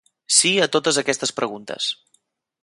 [0.37, 1.91] Sí a totes aquestes preguntes.